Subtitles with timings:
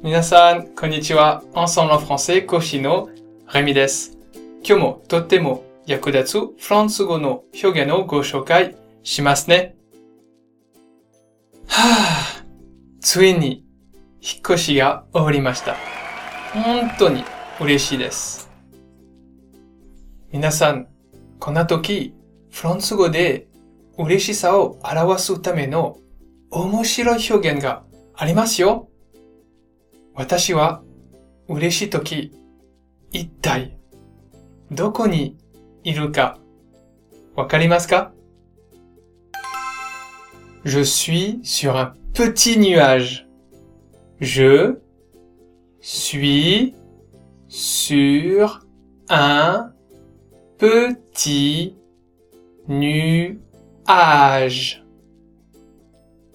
[0.00, 1.42] 皆さん、こんにちは。
[1.54, 3.10] Ensemble en français, 講師の
[3.52, 4.16] レミです。
[4.62, 9.74] 今日もとっても役立つフランス語の表現をご紹介しますね。
[11.66, 12.44] はぁ、
[13.00, 13.64] ついに
[14.20, 15.74] 引っ越しが終わりました。
[16.54, 17.24] 本当に
[17.60, 18.48] 嬉しいです。
[20.30, 20.86] 皆さん、
[21.40, 22.14] こんな時、
[22.52, 23.48] フランス語で
[23.98, 25.98] 嬉しさを表すための
[26.52, 27.82] 面白い表現が
[28.14, 28.88] ありますよ。
[30.17, 30.83] 私は
[31.47, 32.31] 嬉しい時、
[33.11, 33.77] 一体
[34.71, 35.37] どこに
[35.83, 36.39] いるか
[37.35, 38.13] わかりますか
[40.65, 43.27] Je suis sur un petit nuage.
[44.21, 44.79] Je
[45.81, 46.73] suis
[47.49, 48.65] sur
[49.09, 49.73] un
[50.57, 51.75] petit
[52.69, 53.43] nuage.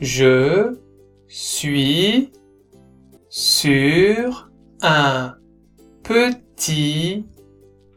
[0.00, 0.78] Je
[1.28, 2.32] suis
[3.29, 4.49] sur
[4.81, 5.35] un
[6.03, 7.27] petit